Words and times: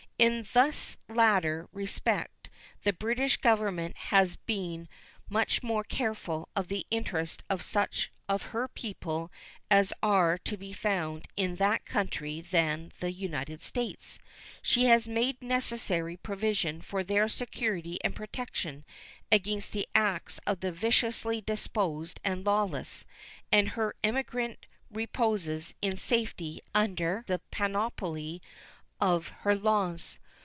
In 0.21 0.45
this 0.53 0.97
latter 1.07 1.67
respect 1.71 2.51
the 2.83 2.93
British 2.93 3.37
Government 3.37 3.97
has 3.97 4.35
been 4.35 4.87
much 5.27 5.63
more 5.63 5.83
careful 5.83 6.47
of 6.55 6.67
the 6.67 6.85
interests 6.91 7.43
of 7.49 7.63
such 7.63 8.11
of 8.29 8.43
her 8.53 8.67
people 8.67 9.31
as 9.71 9.91
are 10.03 10.37
to 10.37 10.57
be 10.57 10.73
found 10.73 11.27
in 11.35 11.55
that 11.55 11.85
country 11.87 12.39
than 12.39 12.91
the 12.99 13.11
United 13.11 13.63
States. 13.63 14.19
She 14.61 14.85
has 14.85 15.07
made 15.07 15.41
necessary 15.41 16.17
provision 16.17 16.81
for 16.83 17.03
their 17.03 17.27
security 17.27 17.97
and 18.03 18.15
protection 18.15 18.85
against 19.31 19.71
the 19.71 19.87
acts 19.95 20.39
of 20.45 20.59
the 20.59 20.71
viciously 20.71 21.41
disposed 21.41 22.19
and 22.23 22.45
lawless, 22.45 23.05
and 23.51 23.69
her 23.69 23.95
emigrant 24.03 24.67
reposes 24.91 25.73
in 25.81 25.97
safety 25.97 26.61
under 26.75 27.23
the 27.25 27.39
panoply 27.49 28.39
of 29.03 29.29
her 29.39 29.55
laws. 29.55 30.19